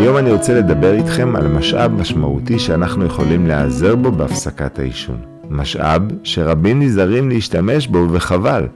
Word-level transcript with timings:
היום 0.00 0.16
אני 0.16 0.32
רוצה 0.32 0.54
לדבר 0.54 0.92
איתכם 0.92 1.36
על 1.36 1.48
משאב 1.48 1.92
משמעותי 1.92 2.58
שאנחנו 2.58 3.04
יכולים 3.04 3.46
להיעזר 3.46 3.96
בו 3.96 4.12
בהפסקת 4.12 4.78
העישון. 4.78 5.16
משאב 5.50 6.02
שרבים 6.24 6.82
נזהרים 6.82 7.28
להשתמש 7.28 7.86
בו 7.86 8.06
וחבל. 8.10 8.66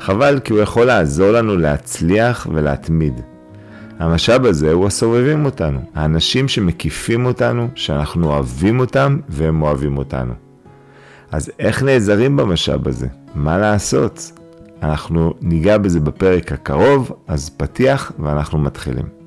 חבל 0.00 0.40
כי 0.44 0.52
הוא 0.52 0.60
יכול 0.60 0.84
לעזור 0.84 1.30
לנו 1.30 1.56
להצליח 1.56 2.46
ולהתמיד. 2.54 3.20
המשאב 3.98 4.46
הזה 4.46 4.72
הוא 4.72 4.86
הסובבים 4.86 5.44
אותנו, 5.44 5.80
האנשים 5.94 6.48
שמקיפים 6.48 7.26
אותנו, 7.26 7.68
שאנחנו 7.74 8.26
אוהבים 8.26 8.80
אותם 8.80 9.18
והם 9.28 9.62
אוהבים 9.62 9.98
אותנו. 9.98 10.32
אז 11.32 11.50
איך 11.58 11.82
נעזרים 11.82 12.36
במשאב 12.36 12.88
הזה? 12.88 13.06
מה 13.34 13.58
לעשות? 13.58 14.32
אנחנו 14.82 15.34
ניגע 15.40 15.78
בזה 15.78 16.00
בפרק 16.00 16.52
הקרוב, 16.52 17.12
אז 17.28 17.50
פתיח 17.50 18.12
ואנחנו 18.18 18.58
מתחילים. 18.58 19.17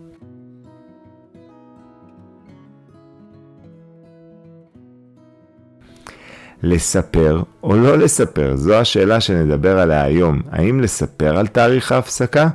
לספר 6.63 7.43
או 7.63 7.75
לא 7.75 7.97
לספר, 7.97 8.55
זו 8.55 8.75
השאלה 8.75 9.21
שנדבר 9.21 9.79
עליה 9.79 10.03
היום. 10.03 10.41
האם 10.51 10.79
לספר 10.79 11.37
על 11.37 11.47
תאריך 11.47 11.91
ההפסקה 11.91 12.47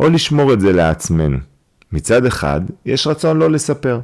או 0.00 0.08
לשמור 0.08 0.52
את 0.52 0.60
זה 0.60 0.72
לעצמנו? 0.72 1.38
מצד 1.92 2.26
אחד, 2.26 2.60
יש 2.86 3.06
רצון 3.06 3.38
לא 3.38 3.50
לספר. 3.50 4.00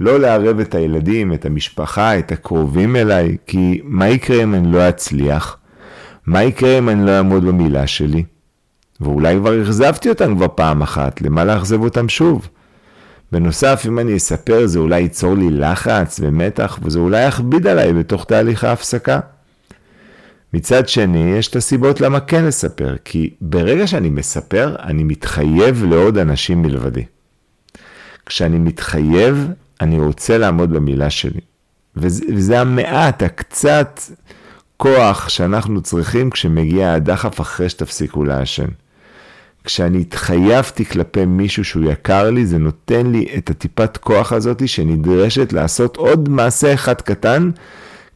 לא 0.00 0.20
לערב 0.20 0.60
את 0.60 0.74
הילדים, 0.74 1.32
את 1.32 1.46
המשפחה, 1.46 2.18
את 2.18 2.32
הקרובים 2.32 2.96
אליי, 2.96 3.36
כי 3.46 3.80
מה 3.84 4.08
יקרה 4.08 4.42
אם 4.42 4.54
אני 4.54 4.72
לא 4.72 4.88
אצליח? 4.88 5.56
מה 6.26 6.42
יקרה 6.42 6.78
אם 6.78 6.88
אני 6.88 7.06
לא 7.06 7.10
אעמוד 7.10 7.44
במילה 7.44 7.86
שלי? 7.86 8.24
ואולי 9.00 9.36
כבר 9.36 9.62
אכזבתי 9.62 10.08
אותם 10.08 10.36
כבר 10.36 10.46
פעם 10.54 10.82
אחת, 10.82 11.22
למה 11.22 11.44
לאכזב 11.44 11.80
אותם 11.80 12.08
שוב? 12.08 12.48
בנוסף, 13.36 13.82
אם 13.86 13.98
אני 13.98 14.16
אספר, 14.16 14.66
זה 14.66 14.78
אולי 14.78 15.00
ייצור 15.00 15.34
לי 15.34 15.50
לחץ 15.50 16.20
ומתח, 16.22 16.78
וזה 16.82 16.98
אולי 16.98 17.26
יכביד 17.26 17.66
עליי 17.66 17.92
בתוך 17.92 18.24
תהליך 18.24 18.64
ההפסקה. 18.64 19.20
מצד 20.54 20.88
שני, 20.88 21.34
יש 21.38 21.48
את 21.48 21.56
הסיבות 21.56 22.00
למה 22.00 22.20
כן 22.20 22.44
לספר, 22.44 22.96
כי 23.04 23.34
ברגע 23.40 23.86
שאני 23.86 24.10
מספר, 24.10 24.76
אני 24.82 25.04
מתחייב 25.04 25.84
לעוד 25.84 26.18
אנשים 26.18 26.62
מלבדי. 26.62 27.04
כשאני 28.26 28.58
מתחייב, 28.58 29.48
אני 29.80 29.98
רוצה 29.98 30.38
לעמוד 30.38 30.70
במילה 30.72 31.10
שלי. 31.10 31.40
וזה, 31.96 32.24
וזה 32.34 32.60
המעט, 32.60 33.22
הקצת 33.22 34.00
כוח 34.76 35.28
שאנחנו 35.28 35.82
צריכים 35.82 36.30
כשמגיע 36.30 36.92
הדחף 36.92 37.40
אחרי 37.40 37.68
שתפסיקו 37.68 38.24
לעשן. 38.24 38.68
כשאני 39.66 40.00
התחייבתי 40.00 40.84
כלפי 40.84 41.24
מישהו 41.24 41.64
שהוא 41.64 41.90
יקר 41.90 42.30
לי, 42.30 42.46
זה 42.46 42.58
נותן 42.58 43.06
לי 43.06 43.26
את 43.38 43.50
הטיפת 43.50 43.96
כוח 43.96 44.32
הזאת 44.32 44.68
שנדרשת 44.68 45.52
לעשות 45.52 45.96
עוד 45.96 46.28
מעשה 46.28 46.74
אחד 46.74 46.94
קטן 46.94 47.50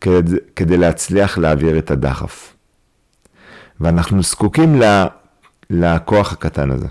כדי, 0.01 0.37
כדי 0.57 0.77
להצליח 0.77 1.39
להעביר 1.39 1.79
את 1.79 1.91
הדחף. 1.91 2.55
ואנחנו 3.81 4.23
זקוקים 4.23 4.83
לכוח 5.71 6.33
הקטן 6.33 6.71
הזה. 6.71 6.87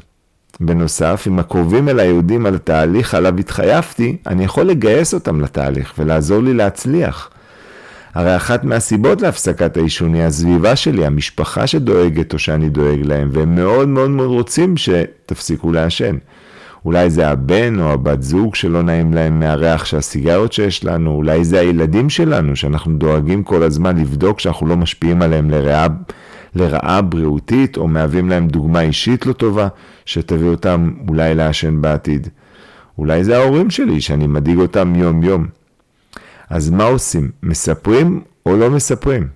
בנוסף, 0.59 1.23
אם 1.27 1.39
הקרובים 1.39 1.89
אל 1.89 1.99
היהודים 1.99 2.45
על 2.45 2.55
התהליך 2.55 3.13
עליו 3.13 3.37
התחייבתי, 3.37 4.17
אני 4.27 4.43
יכול 4.43 4.63
לגייס 4.63 5.13
אותם 5.13 5.41
לתהליך 5.41 5.93
ולעזור 5.97 6.43
לי 6.43 6.53
להצליח. 6.53 7.29
הרי 8.13 8.35
אחת 8.35 8.63
מהסיבות 8.63 9.21
להפסקת 9.21 9.77
העישון 9.77 10.13
היא 10.13 10.23
הסביבה 10.23 10.75
שלי, 10.75 11.05
המשפחה 11.05 11.67
שדואגת 11.67 12.33
או 12.33 12.39
שאני 12.39 12.69
דואג 12.69 12.99
להם, 13.03 13.29
והם 13.31 13.55
מאוד 13.55 13.87
מאוד 13.87 14.09
מאוד 14.09 14.29
רוצים 14.29 14.77
שתפסיקו 14.77 15.71
לעשן. 15.71 16.17
אולי 16.85 17.09
זה 17.09 17.29
הבן 17.29 17.79
או 17.79 17.91
הבת 17.91 18.21
זוג 18.21 18.55
שלא 18.55 18.81
נעים 18.83 19.13
להם 19.13 19.39
מהריח 19.39 19.85
של 19.85 19.97
הסיגריות 19.97 20.53
שיש 20.53 20.85
לנו, 20.85 21.11
אולי 21.11 21.43
זה 21.43 21.59
הילדים 21.59 22.09
שלנו 22.09 22.55
שאנחנו 22.55 22.97
דואגים 22.97 23.43
כל 23.43 23.63
הזמן 23.63 23.97
לבדוק 23.97 24.39
שאנחנו 24.39 24.67
לא 24.67 24.77
משפיעים 24.77 25.21
עליהם 25.21 25.49
לרעה, 25.49 25.87
לרעה 26.55 27.01
בריאותית 27.01 27.77
או 27.77 27.87
מהווים 27.87 28.29
להם 28.29 28.47
דוגמה 28.47 28.81
אישית 28.81 29.25
לא 29.25 29.33
טובה 29.33 29.67
שתביא 30.05 30.47
אותם 30.47 30.91
אולי 31.09 31.35
לעשן 31.35 31.81
בעתיד. 31.81 32.27
אולי 32.97 33.23
זה 33.23 33.37
ההורים 33.37 33.69
שלי 33.69 34.01
שאני 34.01 34.27
מדאיג 34.27 34.57
אותם 34.57 34.95
יום 34.95 35.23
יום. 35.23 35.58
אז 36.49 36.69
מה 36.69 36.83
עושים? 36.83 37.31
מספרים 37.43 38.21
או 38.45 38.57
לא 38.57 38.69
מספרים? 38.69 39.27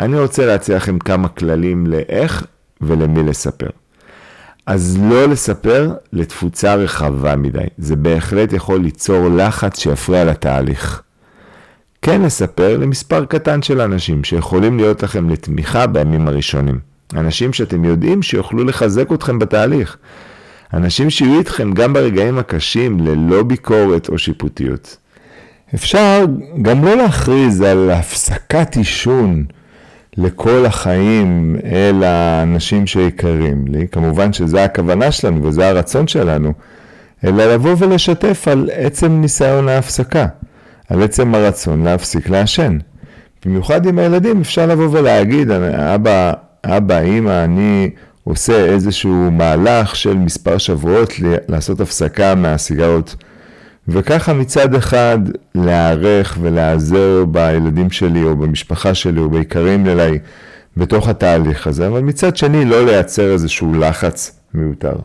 אני 0.00 0.20
רוצה 0.20 0.46
להציע 0.46 0.76
לכם 0.76 0.98
כמה 0.98 1.28
כללים 1.28 1.86
לאיך 1.86 2.46
ולמי 2.80 3.22
לספר. 3.22 3.68
אז 4.66 4.98
לא 5.10 5.28
לספר 5.28 5.92
לתפוצה 6.12 6.74
רחבה 6.74 7.36
מדי, 7.36 7.66
זה 7.78 7.96
בהחלט 7.96 8.52
יכול 8.52 8.80
ליצור 8.80 9.28
לחץ 9.28 9.78
שיפריע 9.78 10.24
לתהליך. 10.24 11.02
כן 12.02 12.22
לספר 12.22 12.76
למספר 12.76 13.24
קטן 13.24 13.62
של 13.62 13.80
אנשים 13.80 14.24
שיכולים 14.24 14.76
להיות 14.76 15.02
לכם 15.02 15.30
לתמיכה 15.30 15.86
בימים 15.86 16.28
הראשונים. 16.28 16.78
אנשים 17.14 17.52
שאתם 17.52 17.84
יודעים 17.84 18.22
שיוכלו 18.22 18.64
לחזק 18.64 19.12
אתכם 19.12 19.38
בתהליך. 19.38 19.96
אנשים 20.74 21.10
שיהיו 21.10 21.38
איתכם 21.38 21.72
גם 21.72 21.92
ברגעים 21.92 22.38
הקשים 22.38 23.00
ללא 23.00 23.42
ביקורת 23.42 24.08
או 24.08 24.18
שיפוטיות. 24.18 24.96
אפשר 25.74 26.24
גם 26.62 26.84
לא 26.84 26.96
להכריז 26.96 27.60
על 27.60 27.90
הפסקת 27.90 28.76
עישון 28.76 29.44
לכל 30.16 30.66
החיים 30.66 31.56
אל 31.64 32.02
האנשים 32.04 32.86
שיקרים 32.86 33.64
לי, 33.68 33.86
כמובן 33.92 34.32
שזו 34.32 34.58
הכוונה 34.58 35.12
שלנו 35.12 35.44
וזה 35.44 35.68
הרצון 35.68 36.08
שלנו, 36.08 36.52
אלא 37.24 37.54
לבוא 37.54 37.74
ולשתף 37.78 38.48
על 38.48 38.70
עצם 38.72 39.20
ניסיון 39.20 39.68
ההפסקה, 39.68 40.26
על 40.88 41.02
עצם 41.02 41.34
הרצון 41.34 41.84
להפסיק 41.84 42.28
לעשן. 42.28 42.78
במיוחד 43.46 43.86
עם 43.86 43.98
הילדים 43.98 44.40
אפשר 44.40 44.66
לבוא 44.66 44.88
ולהגיד, 44.90 45.50
אבא, 45.50 46.32
אבא, 46.64 47.00
אמא, 47.00 47.44
אני 47.44 47.90
עושה 48.24 48.64
איזשהו 48.64 49.30
מהלך 49.30 49.96
של 49.96 50.14
מספר 50.14 50.58
שבועות 50.58 51.12
לעשות 51.48 51.80
הפסקה 51.80 52.34
מהסיגרות 52.34 53.16
וככה 53.88 54.32
מצד 54.32 54.74
אחד 54.74 55.18
להיערך 55.54 56.38
ולהיעזר 56.40 57.24
בילדים 57.24 57.90
שלי 57.90 58.22
או 58.22 58.36
במשפחה 58.36 58.94
שלי 58.94 59.20
או 59.20 59.30
בעיקרים 59.30 59.86
אליי 59.86 60.18
בתוך 60.76 61.08
התהליך 61.08 61.66
הזה, 61.66 61.86
אבל 61.86 62.00
מצד 62.00 62.36
שני 62.36 62.64
לא 62.64 62.86
לייצר 62.86 63.32
איזשהו 63.32 63.74
לחץ 63.74 64.38
מיותר. 64.54 64.96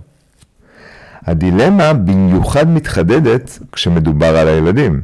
הדילמה 1.26 1.94
במיוחד 1.94 2.70
מתחדדת 2.70 3.60
כשמדובר 3.72 4.38
על 4.38 4.48
הילדים, 4.48 5.02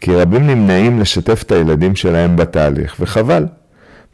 כי 0.00 0.14
רבים 0.14 0.46
נמנעים 0.46 1.00
לשתף 1.00 1.42
את 1.42 1.52
הילדים 1.52 1.96
שלהם 1.96 2.36
בתהליך, 2.36 2.96
וחבל. 3.00 3.46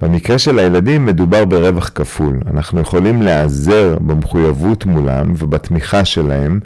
במקרה 0.02 0.38
של 0.38 0.58
הילדים 0.58 1.06
מדובר 1.06 1.44
ברווח 1.44 1.90
כפול. 1.94 2.40
אנחנו 2.50 2.80
יכולים 2.80 3.22
להיעזר 3.22 3.96
במחויבות 4.00 4.86
מולם 4.86 5.32
ובתמיכה 5.38 6.04
שלהם, 6.04 6.60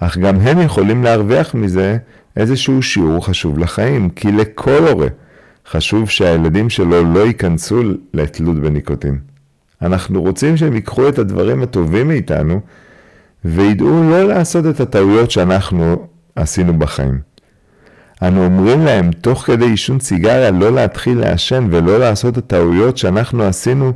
אך 0.00 0.18
גם 0.18 0.40
הם 0.40 0.60
יכולים 0.60 1.04
להרוויח 1.04 1.54
מזה 1.54 1.98
איזשהו 2.36 2.82
שיעור 2.82 3.26
חשוב 3.26 3.58
לחיים, 3.58 4.10
כי 4.10 4.32
לכל 4.32 4.88
הורה 4.88 5.08
חשוב 5.70 6.08
שהילדים 6.08 6.70
שלו 6.70 7.12
לא 7.12 7.26
ייכנסו 7.26 7.82
לתלות 8.14 8.56
בניקוטין. 8.60 9.18
אנחנו 9.82 10.22
רוצים 10.22 10.56
שהם 10.56 10.74
ייקחו 10.74 11.08
את 11.08 11.18
הדברים 11.18 11.62
הטובים 11.62 12.08
מאיתנו 12.08 12.60
וידעו 13.44 14.10
לא 14.10 14.24
לעשות 14.24 14.66
את 14.66 14.80
הטעויות 14.80 15.30
שאנחנו 15.30 16.06
עשינו 16.36 16.78
בחיים. 16.78 17.18
אנו 18.22 18.44
אומרים 18.44 18.84
להם 18.84 19.12
תוך 19.12 19.42
כדי 19.42 19.64
עישון 19.64 20.00
סיגריה 20.00 20.50
לא 20.50 20.72
להתחיל 20.72 21.18
לעשן 21.18 21.68
ולא 21.70 21.98
לעשות 21.98 22.38
את 22.38 22.38
הטעויות 22.38 22.96
שאנחנו 22.96 23.42
עשינו 23.42 23.92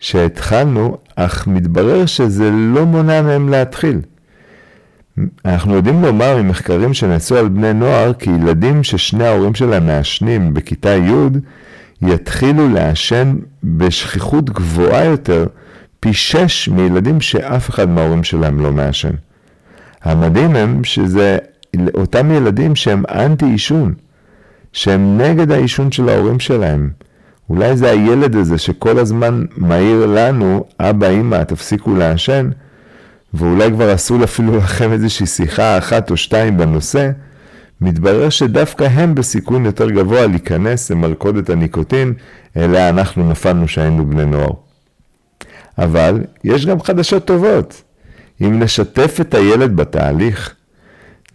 שהתחלנו, 0.00 0.96
אך 1.16 1.46
מתברר 1.46 2.06
שזה 2.06 2.50
לא 2.50 2.84
מונע 2.84 3.22
מהם 3.22 3.48
להתחיל. 3.48 4.00
אנחנו 5.44 5.74
יודעים 5.74 6.02
לומר 6.02 6.42
ממחקרים 6.42 6.94
שנעשו 6.94 7.36
על 7.36 7.48
בני 7.48 7.72
נוער 7.72 8.12
כי 8.12 8.30
ילדים 8.30 8.84
ששני 8.84 9.26
ההורים 9.26 9.54
שלהם 9.54 9.86
מעשנים 9.86 10.54
בכיתה 10.54 10.90
י' 10.90 11.38
יתחילו 12.02 12.68
לעשן 12.68 13.36
בשכיחות 13.64 14.50
גבוהה 14.50 15.04
יותר 15.04 15.46
פי 16.00 16.12
שש 16.12 16.68
מילדים 16.68 17.20
שאף 17.20 17.70
אחד 17.70 17.88
מההורים 17.88 18.24
שלהם 18.24 18.60
לא 18.60 18.72
מעשן. 18.72 19.10
המדהים 20.02 20.56
הם 20.56 20.84
שזה 20.84 21.38
אותם 21.94 22.30
ילדים 22.30 22.76
שהם 22.76 23.02
אנטי 23.08 23.44
עישון, 23.44 23.94
שהם 24.72 25.18
נגד 25.18 25.50
העישון 25.50 25.92
של 25.92 26.08
ההורים 26.08 26.40
שלהם. 26.40 26.90
אולי 27.50 27.76
זה 27.76 27.90
הילד 27.90 28.36
הזה 28.36 28.58
שכל 28.58 28.98
הזמן 28.98 29.44
מעיר 29.56 30.06
לנו, 30.06 30.64
אבא, 30.80 31.08
אמא, 31.08 31.44
תפסיקו 31.44 31.94
לעשן, 31.94 32.50
ואולי 33.36 33.70
כבר 33.70 33.90
עשו 33.90 34.24
אפילו 34.24 34.56
לכם 34.56 34.92
איזושהי 34.92 35.26
שיחה 35.26 35.78
אחת 35.78 36.10
או 36.10 36.16
שתיים 36.16 36.56
בנושא, 36.56 37.10
מתברר 37.80 38.28
שדווקא 38.28 38.84
הם 38.84 39.14
בסיכון 39.14 39.64
יותר 39.64 39.90
גבוה 39.90 40.26
להיכנס 40.26 40.90
למלכודת 40.90 41.50
הניקוטין, 41.50 42.12
אליה 42.56 42.88
אנחנו 42.88 43.30
נפלנו 43.30 43.68
שהיינו 43.68 44.06
בני 44.06 44.24
נוער. 44.24 44.52
אבל 45.78 46.24
יש 46.44 46.66
גם 46.66 46.82
חדשות 46.82 47.24
טובות. 47.24 47.82
אם 48.40 48.62
נשתף 48.62 49.18
את 49.20 49.34
הילד 49.34 49.76
בתהליך, 49.76 50.54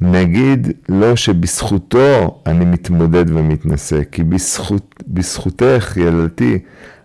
נגיד 0.02 0.72
לו 0.90 1.18
שבזכותו 1.18 2.42
אני 2.46 2.66
מתמודד 2.66 3.26
ומתנשא, 3.28 4.00
כי 4.12 4.24
בזכות, 4.24 5.04
בזכותך, 5.08 5.98
ילדתי, 5.98 6.60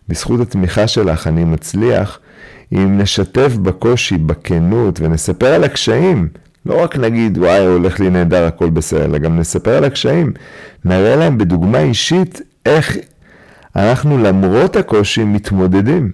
בזכות 0.08 0.40
התמיכה 0.40 0.88
שלך 0.88 1.26
אני 1.26 1.44
מצליח, 1.44 2.18
אם 2.72 2.98
נשתף 2.98 3.56
בקושי, 3.56 4.16
בכנות, 4.16 5.00
ונספר 5.00 5.46
על 5.46 5.64
הקשיים, 5.64 6.28
לא 6.66 6.82
רק 6.82 6.96
נגיד, 6.96 7.38
וואי, 7.38 7.66
הולך 7.66 8.00
לי 8.00 8.10
נהדר, 8.10 8.44
הכל 8.44 8.70
בסדר, 8.70 9.04
אלא 9.04 9.18
גם 9.18 9.38
נספר 9.38 9.76
על 9.76 9.84
הקשיים. 9.84 10.32
נראה 10.84 11.16
להם 11.16 11.38
בדוגמה 11.38 11.78
אישית 11.78 12.40
איך 12.66 12.96
אנחנו 13.76 14.18
למרות 14.18 14.76
הקושי 14.76 15.24
מתמודדים. 15.24 16.10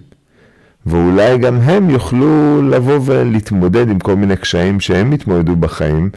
ואולי 0.85 1.37
גם 1.37 1.57
הם 1.57 1.89
יוכלו 1.89 2.61
לבוא 2.69 2.99
ולהתמודד 3.05 3.89
עם 3.89 3.99
כל 3.99 4.15
מיני 4.15 4.35
קשיים 4.35 4.79
שהם 4.79 5.11
התמודדו 5.11 5.55
בחיים, 5.55 6.09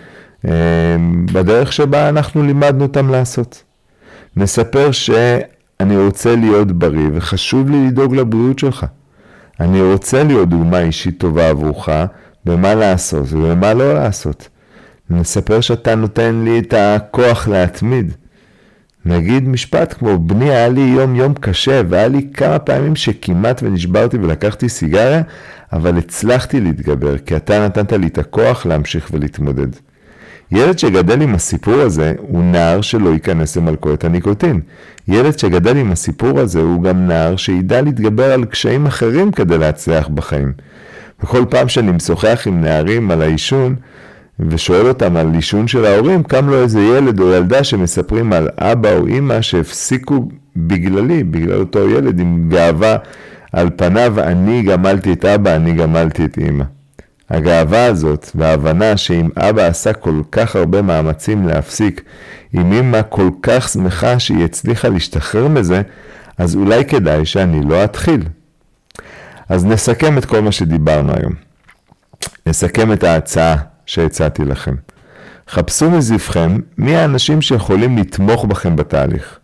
אה, 0.48 0.52
בדרך 1.32 1.72
שבה 1.72 2.08
אנחנו 2.08 2.42
לימדנו 2.42 2.82
אותם 2.82 3.10
לעשות. 3.10 3.62
נספר 4.36 4.90
שאני 4.90 5.96
רוצה 5.96 6.36
להיות 6.36 6.72
בריא 6.72 7.08
וחשוב 7.14 7.70
לי 7.70 7.86
לדאוג 7.86 8.14
לבריאות 8.14 8.58
שלך. 8.58 8.86
אני 9.60 9.82
רוצה 9.82 10.24
להיות 10.24 10.48
דוגמה 10.48 10.80
אישית 10.80 11.18
טובה 11.18 11.48
עבורך 11.48 11.88
במה 12.44 12.74
לעשות 12.74 13.26
ובמה 13.30 13.74
לא 13.74 13.94
לעשות. 13.94 14.48
נספר 15.10 15.60
שאתה 15.60 15.94
נותן 15.94 16.42
לי 16.44 16.58
את 16.58 16.74
הכוח 16.76 17.48
להתמיד. 17.48 18.12
נגיד 19.04 19.48
משפט 19.48 19.94
כמו, 19.98 20.18
בני 20.18 20.50
היה 20.50 20.68
לי 20.68 20.80
יום 20.80 21.16
יום 21.16 21.34
קשה, 21.34 21.82
והיה 21.88 22.08
לי 22.08 22.28
כמה 22.34 22.58
פעמים 22.58 22.96
שכמעט 22.96 23.62
ונשברתי 23.62 24.16
ולקחתי 24.16 24.68
סיגריה, 24.68 25.22
אבל 25.72 25.98
הצלחתי 25.98 26.60
להתגבר, 26.60 27.18
כי 27.18 27.36
אתה 27.36 27.66
נתנת 27.66 27.92
לי 27.92 28.06
את 28.06 28.18
הכוח 28.18 28.66
להמשיך 28.66 29.08
ולהתמודד. 29.12 29.68
ילד 30.52 30.78
שגדל 30.78 31.22
עם 31.22 31.34
הסיפור 31.34 31.74
הזה 31.74 32.14
הוא 32.18 32.44
נער 32.44 32.80
שלא 32.80 33.10
ייכנס 33.10 33.56
למלכודת 33.56 34.04
הניקוטין. 34.04 34.60
ילד 35.08 35.38
שגדל 35.38 35.76
עם 35.76 35.92
הסיפור 35.92 36.40
הזה 36.40 36.60
הוא 36.60 36.82
גם 36.82 37.06
נער 37.06 37.36
שידע 37.36 37.82
להתגבר 37.82 38.32
על 38.32 38.44
קשיים 38.44 38.86
אחרים 38.86 39.32
כדי 39.32 39.58
להצליח 39.58 40.08
בחיים. 40.08 40.52
וכל 41.22 41.44
פעם 41.50 41.68
שאני 41.68 41.92
משוחח 41.92 42.42
עם 42.46 42.60
נערים 42.60 43.10
על 43.10 43.22
העישון, 43.22 43.74
ושואל 44.40 44.86
אותם 44.86 45.16
על 45.16 45.34
עישון 45.34 45.68
של 45.68 45.84
ההורים, 45.84 46.22
קם 46.22 46.48
לו 46.48 46.62
איזה 46.62 46.80
ילד 46.80 47.20
או 47.20 47.32
ילדה 47.32 47.64
שמספרים 47.64 48.32
על 48.32 48.48
אבא 48.58 48.96
או 48.96 49.06
אימא 49.06 49.40
שהפסיקו 49.40 50.28
בגללי, 50.56 51.24
בגלל 51.24 51.60
אותו 51.60 51.88
ילד 51.88 52.20
עם 52.20 52.48
גאווה 52.48 52.96
על 53.52 53.70
פניו, 53.76 54.20
אני 54.20 54.62
גמלתי 54.62 55.12
את 55.12 55.24
אבא, 55.24 55.56
אני 55.56 55.72
גמלתי 55.72 56.24
את 56.24 56.38
אימא. 56.38 56.64
הגאווה 57.30 57.86
הזאת 57.86 58.30
וההבנה 58.34 58.96
שאם 58.96 59.28
אבא 59.36 59.62
עשה 59.62 59.92
כל 59.92 60.20
כך 60.32 60.56
הרבה 60.56 60.82
מאמצים 60.82 61.46
להפסיק, 61.48 62.02
אם 62.54 62.72
אימא 62.72 63.00
כל 63.08 63.30
כך 63.42 63.68
שמחה 63.68 64.18
שהיא 64.18 64.44
הצליחה 64.44 64.88
להשתחרר 64.88 65.48
מזה, 65.48 65.82
אז 66.38 66.56
אולי 66.56 66.84
כדאי 66.84 67.24
שאני 67.24 67.60
לא 67.68 67.84
אתחיל. 67.84 68.22
אז 69.48 69.64
נסכם 69.64 70.18
את 70.18 70.24
כל 70.24 70.40
מה 70.40 70.52
שדיברנו 70.52 71.12
היום. 71.16 71.32
נסכם 72.46 72.92
את 72.92 73.04
ההצעה 73.04 73.56
שהצעתי 73.86 74.44
לכם. 74.44 74.74
חפשו 75.48 75.90
מזבחם 75.90 76.58
מי 76.78 76.96
האנשים 76.96 77.42
שיכולים 77.42 77.98
לתמוך 77.98 78.44
בכם 78.44 78.76
בתהליך. 78.76 79.38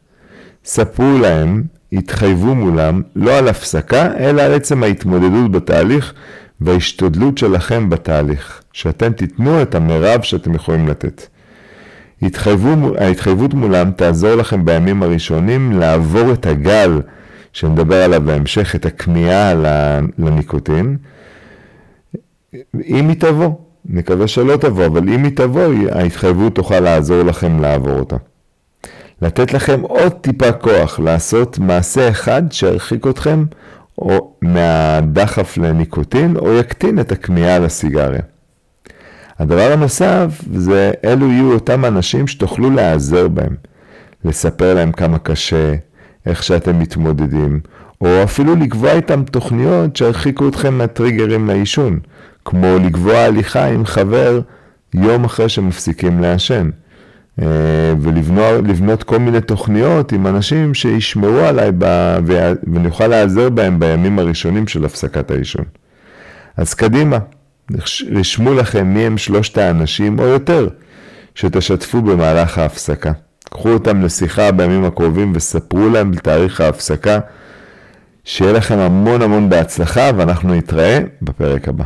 ספרו 0.65 1.19
להם, 1.19 1.63
התחייבו 1.93 2.55
מולם, 2.55 3.03
לא 3.17 3.39
על 3.39 3.49
הפסקה, 3.49 4.17
אלא 4.19 4.43
על 4.43 4.55
עצם 4.55 4.83
ההתמודדות 4.83 5.53
בתהליך 5.53 6.15
וההשתדלות 6.65 7.39
שלכם 7.39 7.91
בתהליך, 7.91 8.63
שאתם 8.73 9.13
תיתנו 9.13 9.63
את 9.63 9.75
המרב 9.75 10.23
שאתם 10.23 10.55
יכולים 10.55 10.89
לתת. 10.89 11.27
התחייבו, 12.23 12.97
ההתחייבות 12.99 13.55
מולם 13.55 13.91
תעזור 13.91 14.35
לכם 14.35 14.65
בימים 14.65 15.03
הראשונים 15.03 15.73
לעבור 15.73 16.33
את 16.33 16.47
הגל 16.47 17.01
שנדבר 17.53 18.03
עליו 18.03 18.23
בהמשך, 18.25 18.75
את 18.77 18.87
הכמיהה 18.87 19.55
לניקוטין, 20.19 20.97
אם 22.87 23.09
היא 23.09 23.17
תבוא. 23.19 23.51
נקווה 23.85 24.29
שלא 24.29 24.57
תבוא, 24.57 24.87
אבל 24.87 25.09
אם 25.09 25.25
היא 25.25 25.37
תבוא, 25.37 25.75
ההתחייבות 25.91 26.55
תוכל 26.55 26.81
לעזור 26.81 27.23
לכם 27.23 27.61
לעבור 27.61 27.99
אותה. 27.99 28.17
לתת 29.23 29.53
לכם 29.53 29.81
עוד 29.81 30.13
טיפה 30.13 30.53
כוח 30.53 31.01
לעשות 31.01 31.59
מעשה 31.59 32.09
אחד 32.09 32.43
שירחיק 32.53 33.07
אתכם 33.07 33.45
או 34.03 34.33
מהדחף 34.43 35.59
לניקוטין, 35.59 36.37
או 36.37 36.55
יקטין 36.55 37.01
את 37.01 37.13
הכמיהה 37.13 37.59
לסיגריה. 37.59 38.23
הדבר 39.39 39.73
הנוסף 39.73 40.43
זה 40.55 40.93
אלו 41.05 41.31
יהיו 41.31 41.53
אותם 41.53 41.85
אנשים 41.85 42.27
שתוכלו 42.27 42.71
להיעזר 42.71 43.29
בהם, 43.29 43.55
לספר 44.25 44.75
להם 44.75 44.93
כמה 44.93 45.19
קשה, 45.19 45.75
איך 46.27 46.43
שאתם 46.43 46.79
מתמודדים, 46.79 47.61
או 48.01 48.23
אפילו 48.25 48.57
לקבוע 48.57 48.93
איתם 48.93 49.25
תוכניות 49.25 49.97
שירחיקו 49.97 50.49
אתכם 50.49 50.79
מהטריגרים 50.79 51.47
לעישון, 51.47 51.99
כמו 52.45 52.77
לקבוע 52.85 53.19
הליכה 53.19 53.67
עם 53.67 53.85
חבר 53.85 54.41
יום 54.95 55.25
אחרי 55.25 55.49
שמפסיקים 55.49 56.21
לעשן. 56.21 56.71
אה, 57.41 57.47
ולבנות 58.01 59.03
כל 59.03 59.19
מיני 59.19 59.41
תוכניות 59.41 60.13
עם 60.13 60.27
אנשים 60.27 60.75
שישמעו 60.75 61.39
עליי 61.39 61.71
ב... 61.79 61.85
ואני 62.27 62.89
אוכל 62.89 63.07
להיעזר 63.07 63.51
בהם 63.51 63.79
בימים 63.79 64.19
הראשונים 64.19 64.67
של 64.67 64.85
הפסקת 64.85 65.31
העישון. 65.31 65.65
אז 66.57 66.75
קדימה, 66.75 67.19
רשמו 68.11 68.55
לכם 68.55 68.87
מי 68.87 69.07
הם 69.07 69.19
שלושת 69.19 69.59
האנשים 69.59 70.19
או 70.19 70.25
יותר 70.25 70.69
שתשתפו 71.35 72.03
במהלך 72.03 72.59
ההפסקה. 72.59 73.13
קחו 73.45 73.69
אותם 73.69 74.03
לשיחה 74.03 74.53
בימים 74.53 74.85
הקרובים 74.85 75.33
וספרו 75.35 75.89
להם 75.89 76.09
על 76.13 76.19
תאריך 76.19 76.61
ההפסקה. 76.61 77.19
שיהיה 78.25 78.53
לכם 78.53 78.79
המון 78.79 79.23
המון 79.23 79.49
בהצלחה 79.49 80.11
ואנחנו 80.17 80.55
נתראה 80.55 80.99
בפרק 81.23 81.69
הבא. 81.69 81.85